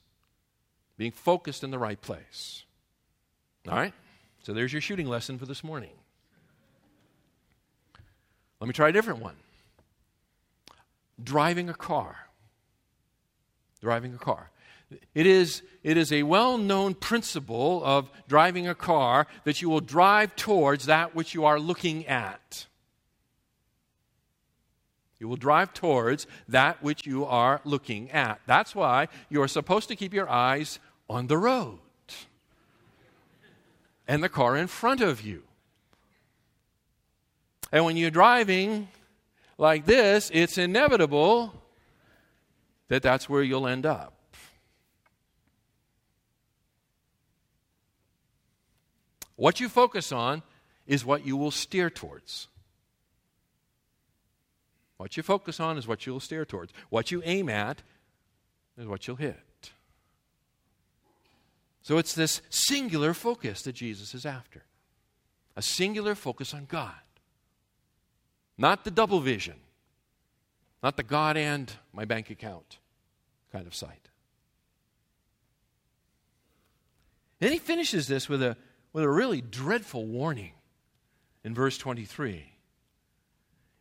[0.97, 2.63] being focused in the right place.
[3.67, 3.93] All right?
[4.43, 5.93] So there's your shooting lesson for this morning.
[8.59, 9.35] Let me try a different one.
[11.23, 12.27] Driving a car.
[13.81, 14.50] Driving a car.
[15.13, 19.80] It is, it is a well known principle of driving a car that you will
[19.80, 22.67] drive towards that which you are looking at.
[25.19, 28.41] You will drive towards that which you are looking at.
[28.47, 31.80] That's why you are supposed to keep your eyes on the road
[34.08, 35.43] and the car in front of you.
[37.71, 38.88] And when you're driving
[39.58, 41.54] like this, it's inevitable
[42.88, 44.13] that that's where you'll end up.
[49.41, 50.43] What you focus on
[50.86, 52.47] is what you will steer towards.
[54.97, 56.71] What you focus on is what you'll steer towards.
[56.91, 57.82] What you aim at
[58.77, 59.71] is what you'll hit.
[61.82, 64.62] So it's this singular focus that Jesus is after
[65.56, 67.01] a singular focus on God,
[68.60, 69.56] not the double vision,
[70.84, 72.77] not the God and my bank account
[73.51, 74.10] kind of sight.
[77.39, 78.55] Then he finishes this with a
[78.93, 80.51] with a really dreadful warning
[81.43, 82.45] in verse 23.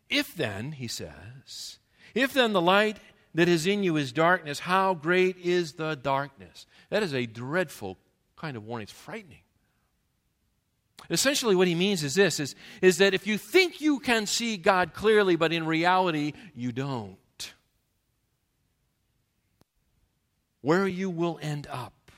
[0.08, 1.78] If then, he says,
[2.14, 2.98] if then the light
[3.34, 6.66] that is in you is darkness, how great is the darkness?
[6.90, 7.98] That is a dreadful
[8.36, 8.84] kind of warning.
[8.84, 9.42] It's frightening.
[11.08, 14.56] Essentially, what he means is this is, is that if you think you can see
[14.56, 17.16] God clearly, but in reality, you don't,
[20.60, 22.12] where you will end up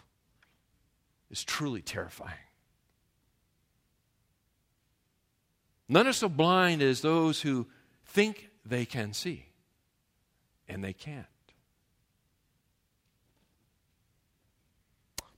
[1.31, 2.35] is truly terrifying.
[5.93, 7.67] None are so blind as those who
[8.07, 9.45] think they can see,
[10.67, 11.27] and they can't.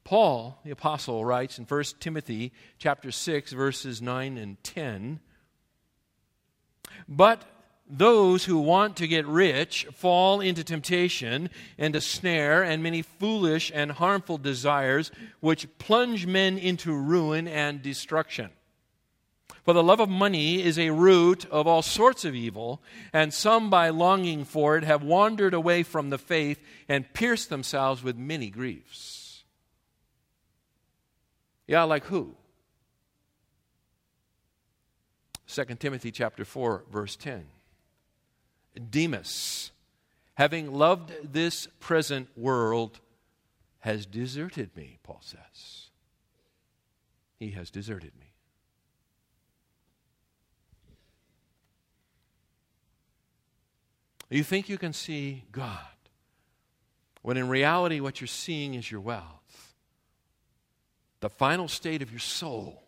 [0.04, 5.18] Paul, the apostle, writes in 1 Timothy chapter 6 verses 9 and 10,
[7.08, 7.42] "But
[7.84, 13.72] those who want to get rich fall into temptation and a snare and many foolish
[13.74, 18.52] and harmful desires which plunge men into ruin and destruction.
[19.64, 22.82] For the love of money is a root of all sorts of evil,
[23.14, 28.02] and some by longing for it have wandered away from the faith and pierced themselves
[28.02, 29.42] with many griefs.
[31.66, 32.36] Yeah, like who?
[35.46, 37.46] 2 Timothy chapter 4 verse 10.
[38.90, 39.70] Demas,
[40.34, 43.00] having loved this present world,
[43.78, 45.90] has deserted me, Paul says.
[47.38, 48.23] He has deserted me.
[54.30, 55.78] You think you can see God,
[57.22, 59.74] when in reality, what you're seeing is your wealth.
[61.20, 62.82] The final state of your soul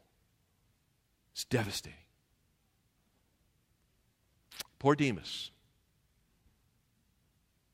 [1.34, 1.99] is devastating.
[4.78, 5.51] Poor Demas.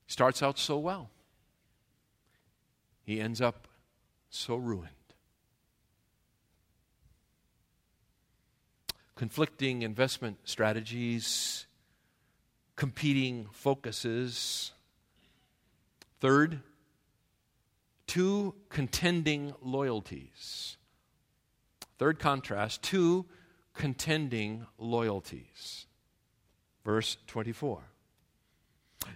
[0.07, 1.09] Starts out so well,
[3.03, 3.67] he ends up
[4.29, 4.89] so ruined.
[9.15, 11.65] Conflicting investment strategies,
[12.75, 14.71] competing focuses.
[16.19, 16.61] Third,
[18.07, 20.77] two contending loyalties.
[21.99, 23.25] Third contrast, two
[23.73, 25.85] contending loyalties.
[26.83, 27.81] Verse 24.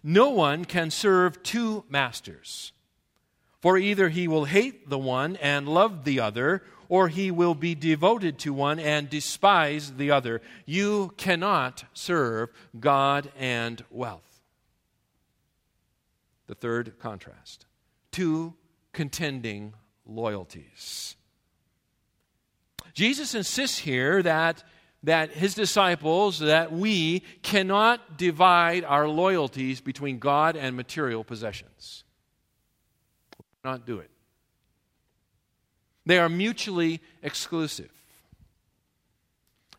[0.04, 2.74] No one can serve two masters,
[3.60, 7.76] for either he will hate the one and love the other, or he will be
[7.76, 10.42] devoted to one and despise the other.
[10.66, 14.42] You cannot serve God and wealth.
[16.48, 17.66] The third contrast
[18.12, 18.56] two
[18.94, 19.74] contending
[20.06, 21.16] loyalties.
[22.94, 24.64] Jesus insists here that
[25.04, 32.04] that his disciples, that we cannot divide our loyalties between God and material possessions.
[33.38, 34.10] We cannot do it.
[36.08, 37.92] They are mutually exclusive.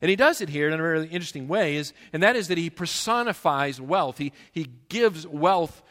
[0.02, 2.58] And he does it here in a very interesting way, is, and that is that
[2.58, 4.18] he personifies wealth.
[4.18, 5.82] He, he gives wealth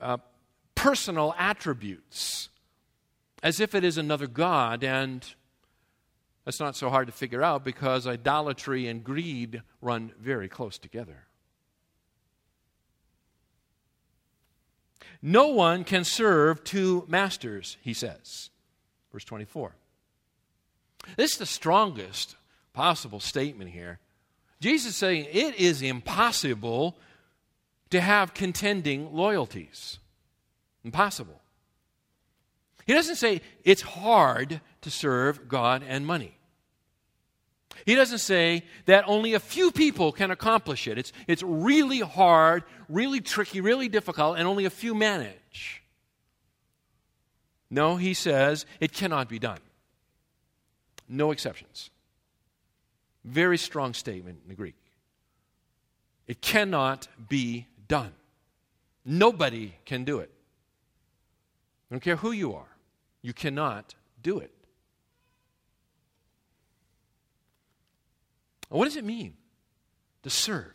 [0.00, 0.16] uh,
[0.74, 2.48] personal attributes
[3.42, 4.82] as if it is another God.
[4.82, 5.26] And
[6.46, 11.26] that's not so hard to figure out because idolatry and greed run very close together.
[15.20, 18.48] No one can serve two masters, he says.
[19.12, 19.76] Verse 24.
[21.16, 22.36] This is the strongest
[22.72, 23.98] possible statement here.
[24.60, 26.96] Jesus saying it is impossible
[27.90, 29.98] to have contending loyalties.
[30.84, 31.40] Impossible.
[32.86, 36.36] He doesn't say it's hard to serve God and money.
[37.86, 40.98] He doesn't say that only a few people can accomplish it.
[40.98, 45.82] It's, it's really hard, really tricky, really difficult, and only a few manage.
[47.70, 49.58] No, he says it cannot be done.
[51.12, 51.90] No exceptions.
[53.22, 54.76] Very strong statement in the Greek.
[56.26, 58.12] It cannot be done.
[59.04, 60.30] Nobody can do it.
[61.90, 62.68] I don't care who you are.
[63.20, 64.50] You cannot do it.
[68.70, 69.34] What does it mean
[70.22, 70.72] to serve?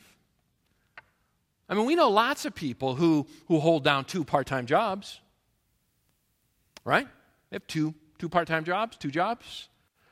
[1.68, 5.20] I mean, we know lots of people who, who hold down two part time jobs,
[6.86, 7.08] right?
[7.50, 9.70] They have two, two part time jobs, two jobs.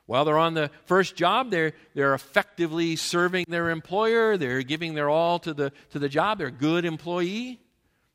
[0.07, 5.09] While they're on the first job, they're, they're effectively serving their employer, they're giving their
[5.09, 7.59] all to the, to the job, they're a good employee.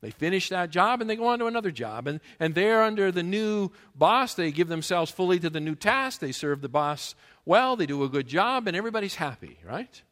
[0.03, 2.07] They finish that job and they go on to another job.
[2.07, 6.21] And, and they're under the new boss, they give themselves fully to the new task.
[6.21, 7.15] They serve the boss
[7.45, 10.03] well, they do a good job, and everybody's happy, right?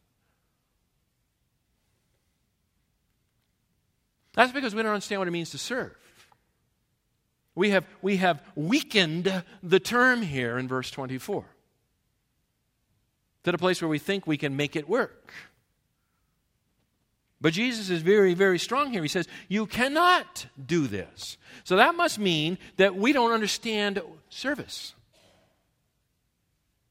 [4.33, 5.95] That's because we don't understand what it means to serve.
[7.55, 11.45] We have, we have weakened the term here in verse 24
[13.43, 15.33] to the place where we think we can make it work.
[17.41, 19.01] But Jesus is very, very strong here.
[19.01, 21.37] He says, You cannot do this.
[21.63, 24.93] So that must mean that we don't understand service.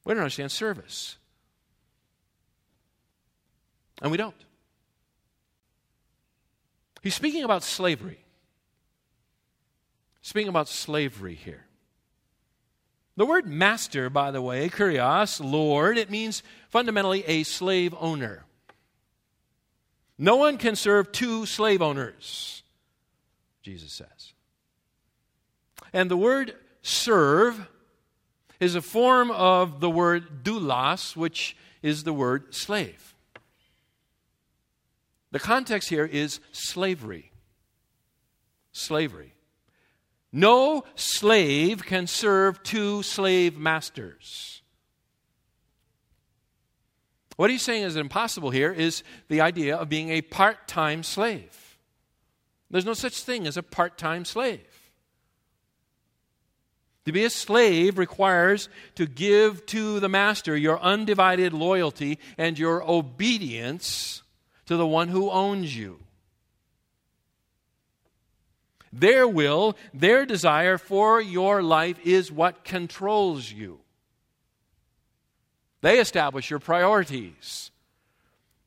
[0.05, 1.17] We don't understand service.
[4.01, 4.35] And we don't.
[7.03, 8.25] He's speaking about slavery.
[10.23, 11.68] Speaking about slavery here.
[13.19, 18.45] The word master, by the way, kurios, Lord, it means fundamentally a slave owner.
[20.17, 22.63] No one can serve two slave owners,
[23.61, 24.35] Jesus says.
[25.93, 27.69] And the word serve
[28.61, 33.17] is a form of the word doulos, which is the word slave.
[35.33, 37.33] The context here is slavery.
[38.71, 39.35] Slavery.
[40.33, 44.63] No slave can serve two slave masters.
[47.37, 51.79] What he's saying is impossible here is the idea of being a part time slave.
[52.71, 54.67] There's no such thing as a part time slave.
[57.07, 62.83] To be a slave requires to give to the master your undivided loyalty and your
[62.83, 64.23] obedience
[64.67, 66.01] to the one who owns you.
[68.93, 73.81] Their will, their desire for your life is what controls you.
[75.81, 77.71] They establish your priorities.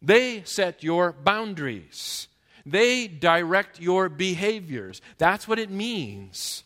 [0.01, 2.28] They set your boundaries.
[2.65, 5.01] They direct your behaviors.
[5.17, 6.63] That's what it means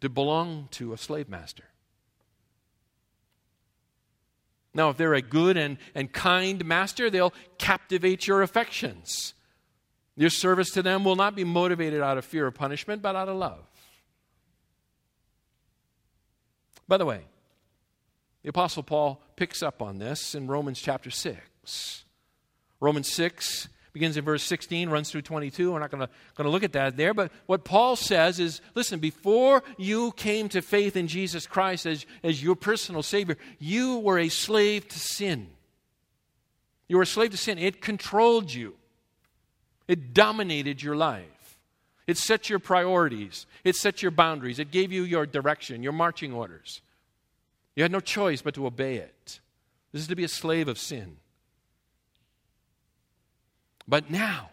[0.00, 1.64] to belong to a slave master.
[4.74, 9.34] Now, if they're a good and, and kind master, they'll captivate your affections.
[10.22, 13.28] Your service to them will not be motivated out of fear of punishment, but out
[13.28, 13.58] of love.
[16.86, 17.22] By the way,
[18.44, 22.04] the Apostle Paul picks up on this in Romans chapter 6.
[22.78, 25.72] Romans 6 begins in verse 16, runs through 22.
[25.72, 26.06] We're not going
[26.36, 27.14] to look at that there.
[27.14, 32.06] But what Paul says is listen, before you came to faith in Jesus Christ as,
[32.22, 35.48] as your personal Savior, you were a slave to sin.
[36.86, 37.58] You were a slave to sin.
[37.58, 38.76] It controlled you,
[39.88, 41.58] it dominated your life.
[42.06, 46.32] It set your priorities, it set your boundaries, it gave you your direction, your marching
[46.32, 46.82] orders.
[47.76, 49.40] You had no choice but to obey it.
[49.92, 51.16] This is to be a slave of sin.
[53.86, 54.50] But now,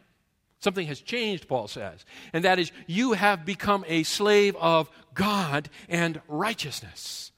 [0.60, 5.70] something has changed, Paul says, and that is you have become a slave of God
[5.88, 7.32] and righteousness.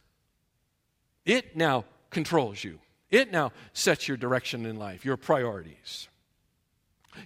[1.26, 2.80] It now controls you,
[3.10, 6.08] it now sets your direction in life, your priorities.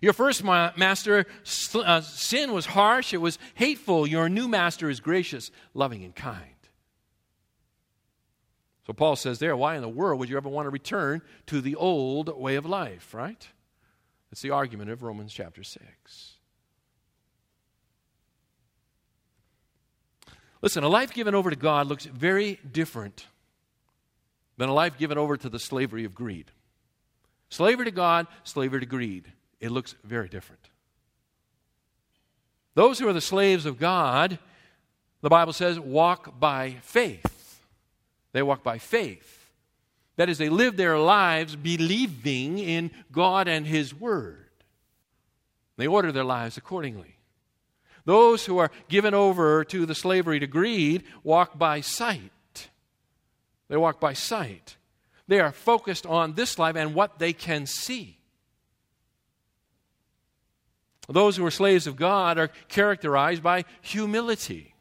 [0.01, 1.25] Your first ma- master,
[1.75, 4.07] uh, sin was harsh, it was hateful.
[4.07, 6.55] Your new master is gracious, loving, and kind.
[8.85, 11.59] So Paul says there, why in the world would you ever want to return to
[11.59, 13.47] the old way of life, right?
[14.31, 16.33] It's the argument of Romans chapter 6.
[20.61, 23.27] Listen, a life given over to God looks very different
[24.57, 26.51] than a life given over to the slavery of greed.
[27.49, 29.31] Slavery to God, slavery to greed.
[29.65, 30.69] It looks very different.
[32.75, 34.37] Those who are the slaves of God,
[35.21, 37.61] the Bible says, walk by faith.
[38.31, 39.49] They walk by faith.
[40.17, 44.49] That is, they live their lives believing in God and His Word.
[45.77, 47.15] They order their lives accordingly.
[48.05, 52.69] Those who are given over to the slavery to greed walk by sight.
[53.67, 54.77] They walk by sight.
[55.27, 58.19] They are focused on this life and what they can see.
[61.07, 64.73] Those who are slaves of God are characterized by humility,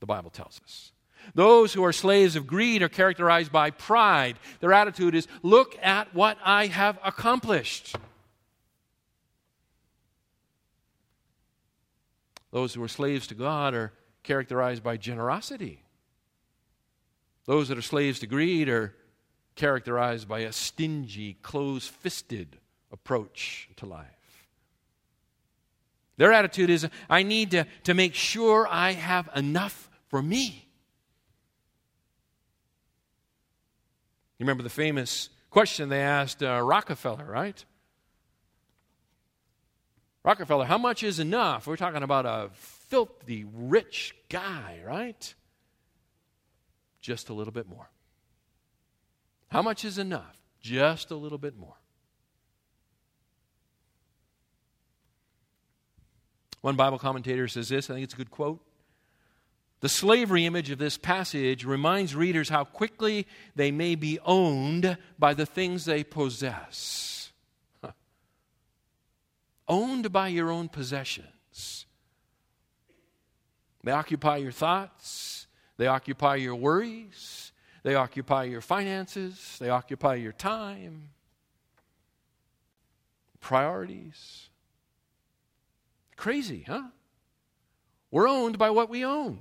[0.00, 0.92] the Bible tells us.
[1.34, 4.38] Those who are slaves of greed are characterized by pride.
[4.60, 7.96] Their attitude is, Look at what I have accomplished.
[12.50, 15.82] Those who are slaves to God are characterized by generosity.
[17.46, 18.94] Those that are slaves to greed are
[19.56, 22.58] characterized by a stingy, close fisted
[22.92, 24.13] approach to life.
[26.16, 30.68] Their attitude is I need to, to make sure I have enough for me.
[34.38, 37.64] You remember the famous question they asked uh, Rockefeller, right?
[40.24, 41.66] Rockefeller, how much is enough?
[41.66, 45.34] We're talking about a filthy rich guy, right?
[47.00, 47.90] Just a little bit more.
[49.48, 50.36] How much is enough?
[50.60, 51.76] Just a little bit more.
[56.64, 58.58] One Bible commentator says this, I think it's a good quote.
[59.80, 65.34] The slavery image of this passage reminds readers how quickly they may be owned by
[65.34, 67.32] the things they possess.
[67.82, 67.90] Huh.
[69.68, 71.84] Owned by your own possessions.
[73.82, 75.46] They occupy your thoughts,
[75.76, 77.52] they occupy your worries,
[77.82, 81.10] they occupy your finances, they occupy your time,
[83.40, 84.48] priorities.
[86.16, 86.82] Crazy, huh?
[88.10, 89.40] We're owned by what we own.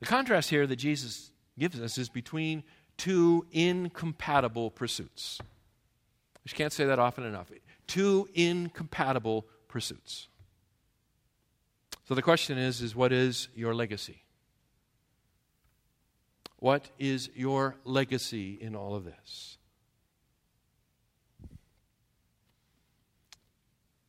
[0.00, 2.64] The contrast here that Jesus gives us is between
[2.96, 5.38] two incompatible pursuits.
[6.46, 7.50] I can't say that often enough.
[7.86, 10.28] Two incompatible pursuits.
[12.08, 14.24] So the question is, is what is your legacy?
[16.56, 19.58] What is your legacy in all of this?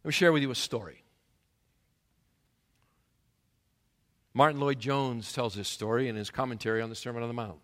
[0.03, 1.03] Let me share with you a story.
[4.33, 7.59] Martyn Lloyd-Jones tells this story in his commentary on the Sermon on the Mount.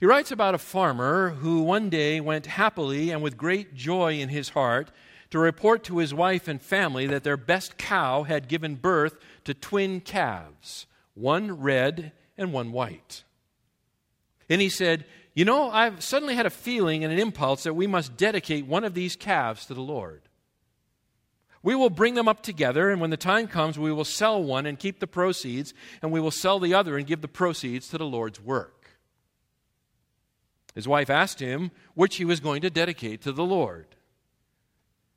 [0.00, 4.28] He writes about a farmer who one day went happily and with great joy in
[4.28, 4.90] his heart
[5.30, 9.54] to report to his wife and family that their best cow had given birth to
[9.54, 13.24] twin calves, one red and one white.
[14.48, 15.04] And he said,
[15.38, 18.82] You know, I've suddenly had a feeling and an impulse that we must dedicate one
[18.82, 20.22] of these calves to the Lord.
[21.62, 24.66] We will bring them up together, and when the time comes, we will sell one
[24.66, 27.98] and keep the proceeds, and we will sell the other and give the proceeds to
[27.98, 28.98] the Lord's work.
[30.74, 33.86] His wife asked him which he was going to dedicate to the Lord.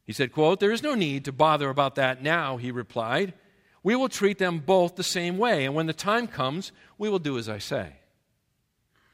[0.05, 3.33] He said, quote, There is no need to bother about that now, he replied.
[3.81, 7.17] We will treat them both the same way, and when the time comes, we will
[7.17, 7.93] do as I say.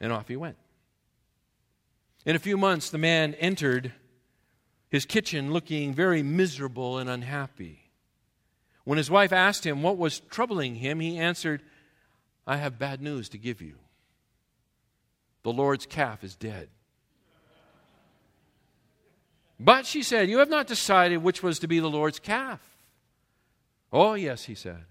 [0.02, 0.58] And off he went.
[2.28, 3.94] In a few months, the man entered
[4.90, 7.90] his kitchen looking very miserable and unhappy.
[8.84, 11.62] When his wife asked him what was troubling him, he answered,
[12.46, 13.76] I have bad news to give you.
[15.44, 16.68] The Lord's calf is dead.
[19.58, 22.60] But she said, You have not decided which was to be the Lord's calf.
[23.94, 24.84] Oh, yes, he said.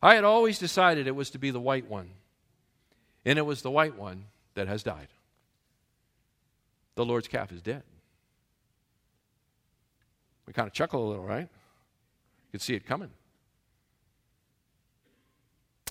[0.00, 2.10] I had always decided it was to be the white one,
[3.24, 5.08] and it was the white one that has died.
[6.94, 7.82] The Lord's calf is dead.
[10.46, 11.48] We kind of chuckle a little, right?
[11.48, 13.10] You can see it coming.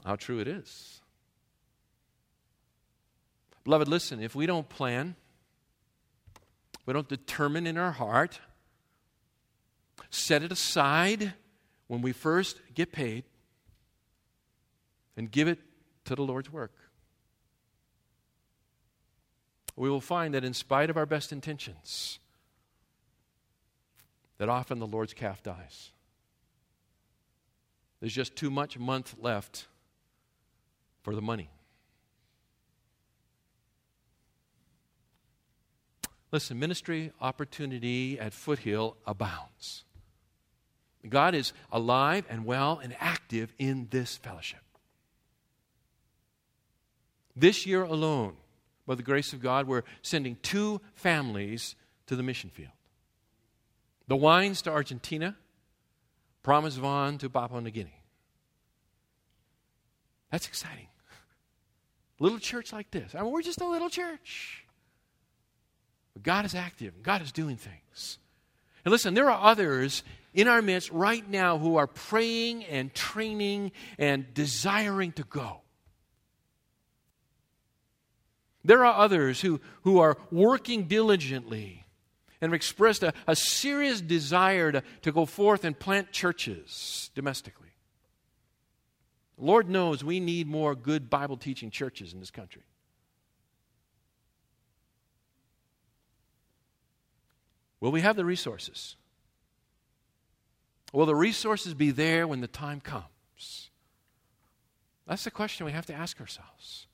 [0.06, 1.02] How true it is.
[3.64, 5.16] Beloved, listen, if we don't plan,
[6.86, 8.40] we don't determine in our heart,
[10.10, 11.34] set it aside
[11.88, 13.24] when we first get paid,
[15.16, 15.60] and give it
[16.06, 16.74] to the Lord's work,
[19.76, 22.20] we will find that in spite of our best intentions,
[24.38, 25.92] that often the Lord's calf dies.
[28.00, 29.68] There's just too much month left
[31.02, 31.50] for the money.
[36.32, 39.84] Listen, ministry opportunity at Foothill abounds.
[41.08, 44.62] God is alive and well and active in this fellowship.
[47.36, 48.36] This year alone,
[48.86, 51.76] by the grace of God, we're sending two families
[52.08, 52.72] to the mission field.
[54.08, 55.36] The Wines to Argentina,
[56.44, 58.04] Promise Vaughn to Papua New Guinea.
[60.32, 60.88] That's exciting.
[62.20, 63.16] Little church like this.
[63.16, 64.66] I mean, we're just a little church.
[66.14, 68.20] But God is active, God is doing things.
[68.86, 70.04] And listen, there are others
[70.34, 75.63] in our midst right now who are praying and training and desiring to go.
[78.64, 81.86] There are others who, who are working diligently
[82.40, 87.70] and have expressed a, a serious desire to, to go forth and plant churches domestically.
[89.38, 92.64] Lord knows we need more good Bible teaching churches in this country.
[97.80, 98.96] Will we have the resources?
[100.94, 103.72] Will the resources be there when the time comes?
[105.06, 106.88] That's the question we have to ask ourselves.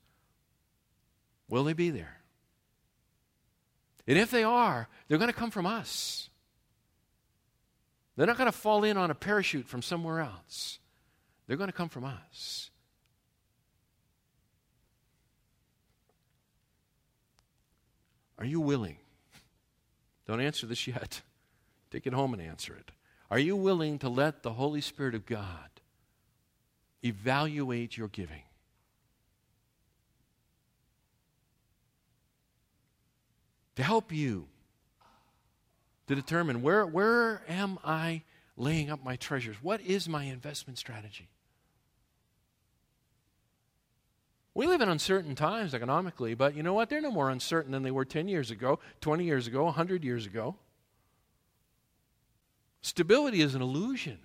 [1.50, 2.16] Will they be there?
[4.06, 6.30] And if they are, they're going to come from us.
[8.16, 10.78] They're not going to fall in on a parachute from somewhere else.
[11.46, 12.70] They're going to come from us.
[18.38, 18.96] Are you willing?
[20.26, 21.20] Don't answer this yet.
[21.90, 22.92] Take it home and answer it.
[23.30, 25.68] Are you willing to let the Holy Spirit of God
[27.02, 28.42] evaluate your giving?
[33.80, 34.46] To help you
[36.06, 38.24] to determine where, where am I
[38.58, 39.56] laying up my treasures?
[39.62, 41.30] What is my investment strategy?
[44.52, 46.90] We live in uncertain times economically, but you know what?
[46.90, 50.26] They're no more uncertain than they were 10 years ago, 20 years ago, 100 years
[50.26, 50.56] ago.
[52.82, 54.18] Stability is an illusion.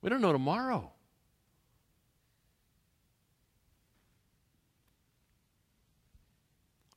[0.00, 0.93] We don't know tomorrow.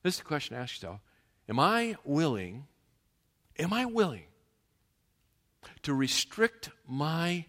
[0.08, 1.00] This is the question to ask yourself
[1.50, 2.66] Am I willing,
[3.58, 4.24] am I willing
[5.82, 7.44] to restrict my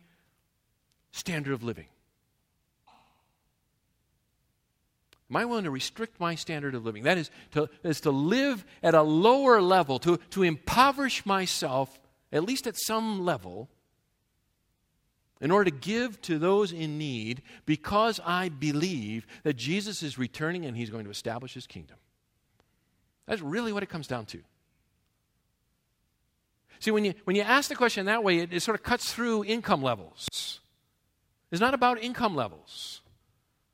[1.13, 1.85] standard of living?
[5.29, 7.03] Am I willing to restrict my standard of living?
[7.03, 11.97] That is to, is to live at a lower level, to, to impoverish myself,
[12.33, 13.69] at least at some level,
[15.39, 20.65] in order to give to those in need because I believe that Jesus is returning
[20.65, 21.95] and he's going to establish his kingdom.
[23.29, 24.39] That's really what it comes down to.
[26.79, 29.13] See, when you, when you ask the question that way, it, it sort of cuts
[29.13, 30.59] through income levels.
[31.51, 33.01] It's not about income levels,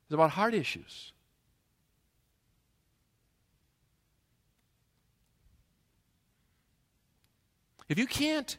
[0.04, 1.12] it's about heart issues.
[7.88, 8.58] If you can't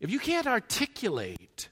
[0.00, 1.68] if you can't articulate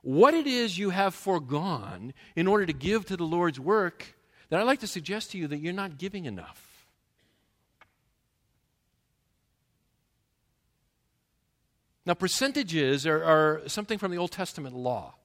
[0.00, 4.14] what it is you have foregone in order to give to the Lord's work,
[4.48, 6.86] then I'd like to suggest to you that you're not giving enough.
[12.06, 15.16] Now, percentages are, are, something from the Old Testament law.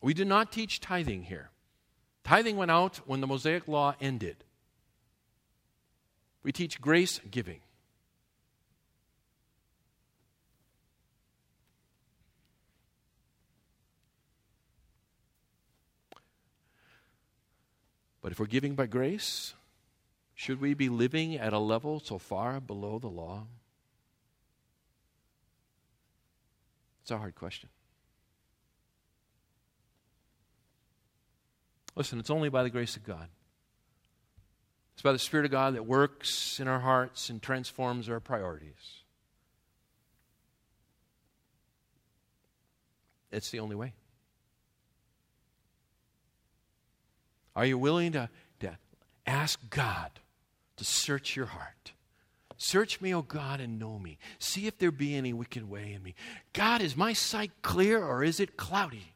[0.00, 1.50] We do not teach tithing here.
[2.22, 4.36] Tithing went out when the Mosaic law ended.
[6.44, 7.58] We teach grace giving.
[18.28, 19.54] But if we're giving by grace,
[20.34, 23.46] should we be living at a level so far below the law?
[27.00, 27.70] It's a hard question.
[31.96, 33.28] Listen, it's only by the grace of God.
[34.92, 39.04] It's by the Spirit of God that works in our hearts and transforms our priorities.
[43.32, 43.94] It's the only way.
[47.58, 48.30] Are you willing to,
[48.60, 48.78] to
[49.26, 50.12] ask God
[50.76, 51.90] to search your heart?
[52.56, 54.16] Search me, O God, and know me.
[54.38, 56.14] See if there be any wicked way in me.
[56.52, 59.12] God, is my sight clear or is it cloudy?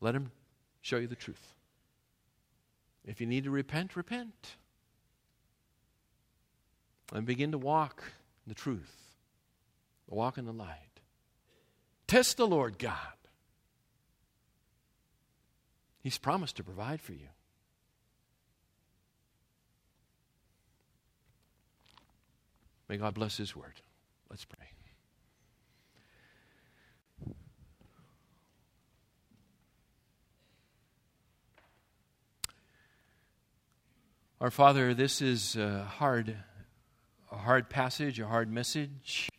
[0.00, 0.30] Let Him
[0.80, 1.52] show you the truth.
[3.04, 4.56] If you need to repent, repent.
[7.12, 8.02] And begin to walk
[8.46, 9.05] in the truth,
[10.14, 11.00] walk in the light.
[12.06, 12.96] Test the Lord God.
[16.02, 17.28] He's promised to provide for you.
[22.88, 23.74] May God bless His word.
[24.30, 24.66] Let's pray.
[34.38, 36.36] Our Father, this is a hard,
[37.32, 39.30] a hard passage, a hard message.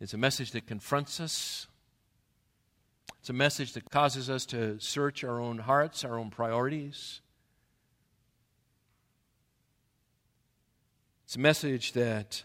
[0.00, 1.66] It's a message that confronts us.
[3.18, 7.20] It's a message that causes us to search our own hearts, our own priorities.
[11.24, 12.44] It's a message that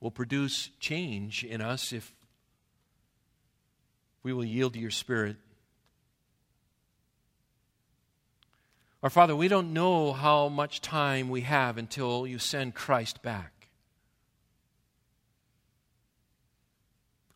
[0.00, 2.14] will produce change in us if
[4.22, 5.36] we will yield to your Spirit.
[9.02, 13.55] Our Father, we don't know how much time we have until you send Christ back.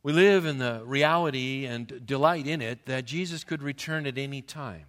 [0.03, 4.41] We live in the reality and delight in it that Jesus could return at any
[4.41, 4.87] time.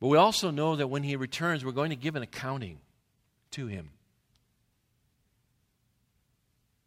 [0.00, 2.78] But we also know that when he returns, we're going to give an accounting
[3.52, 3.90] to him.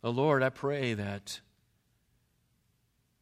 [0.03, 1.39] Oh Lord, I pray that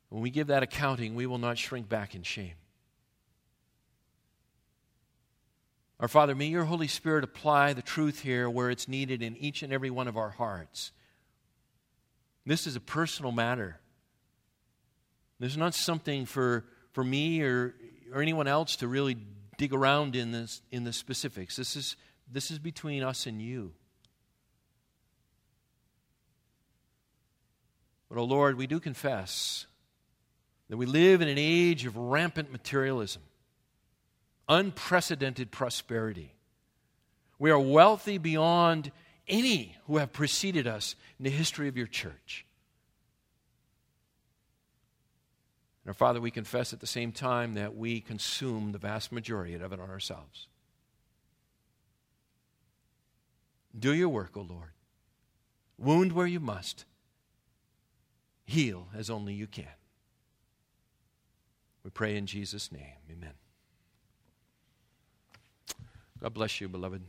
[0.10, 2.54] when we give that accounting, we will not shrink back in shame.
[6.00, 9.64] Our Father, may your Holy Spirit apply the truth here where it's needed in each
[9.64, 10.92] and every one of our hearts.
[12.46, 13.80] This is a personal matter.
[15.40, 17.76] This is not something for, for me or,
[18.14, 19.18] or anyone else to really
[19.58, 21.58] dig around in, this, in the specifics.
[21.58, 21.98] This is,
[22.32, 23.74] this is between us and you.
[28.08, 29.66] But, oh Lord, we do confess
[30.70, 33.22] that we live in an age of rampant materialism
[34.50, 36.34] unprecedented prosperity.
[37.38, 38.92] We are wealthy beyond
[39.28, 42.46] any who have preceded us in the history of your church.
[45.86, 49.54] And our Father, we confess at the same time that we consume the vast majority
[49.54, 50.48] of it on ourselves.
[53.78, 54.72] Do your work, O Lord.
[55.78, 56.84] Wound where you must,
[58.46, 59.68] heal as only you can.
[61.84, 62.98] We pray in Jesus' name.
[63.10, 63.34] Amen.
[66.22, 67.02] God bless you, beloved.